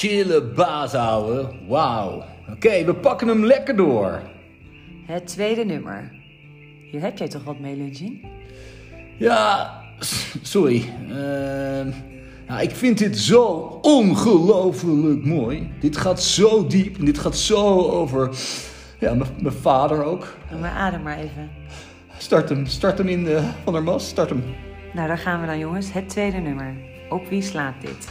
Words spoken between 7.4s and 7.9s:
wat mee,